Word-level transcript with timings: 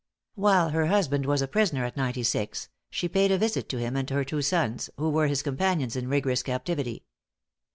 While 0.33 0.69
her 0.69 0.87
husband 0.87 1.27
was 1.27 1.43
a 1.43 1.47
prisoner 1.47 1.85
at 1.85 1.95
Ninety 1.95 2.23
Six, 2.23 2.69
she 2.89 3.07
paid 3.07 3.31
a 3.31 3.37
visit 3.37 3.69
to 3.69 3.77
him 3.77 3.95
and 3.95 4.09
her 4.09 4.25
two 4.25 4.41
sons, 4.41 4.89
who 4.97 5.11
were 5.11 5.27
his 5.27 5.43
companions 5.43 5.95
in 5.95 6.07
rigorous 6.07 6.41
captivity. 6.41 7.03